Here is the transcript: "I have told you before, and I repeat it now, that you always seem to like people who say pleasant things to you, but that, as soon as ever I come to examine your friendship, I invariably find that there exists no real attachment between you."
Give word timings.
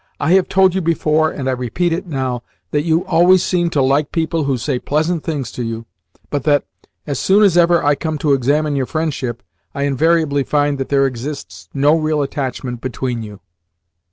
"I 0.19 0.31
have 0.31 0.49
told 0.49 0.73
you 0.73 0.81
before, 0.81 1.29
and 1.29 1.47
I 1.47 1.51
repeat 1.51 1.93
it 1.93 2.07
now, 2.07 2.41
that 2.71 2.81
you 2.81 3.05
always 3.05 3.43
seem 3.43 3.69
to 3.69 3.83
like 3.83 4.11
people 4.11 4.45
who 4.45 4.57
say 4.57 4.79
pleasant 4.79 5.23
things 5.23 5.51
to 5.51 5.63
you, 5.63 5.85
but 6.31 6.43
that, 6.45 6.65
as 7.05 7.19
soon 7.19 7.43
as 7.43 7.55
ever 7.55 7.83
I 7.83 7.93
come 7.93 8.17
to 8.17 8.33
examine 8.33 8.75
your 8.75 8.87
friendship, 8.87 9.43
I 9.75 9.83
invariably 9.83 10.41
find 10.41 10.79
that 10.79 10.89
there 10.89 11.05
exists 11.05 11.69
no 11.71 11.95
real 11.95 12.23
attachment 12.23 12.81
between 12.81 13.21
you." 13.21 13.41